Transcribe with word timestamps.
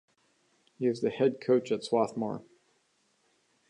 He 0.79 0.87
is 0.87 1.01
the 1.01 1.11
head 1.11 1.39
coach 1.39 1.71
at 1.71 1.83
Swarthmore. 1.83 2.41